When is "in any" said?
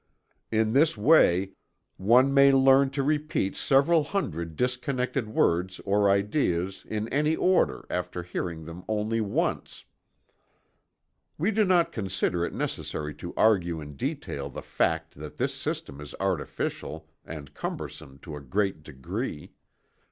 6.89-7.35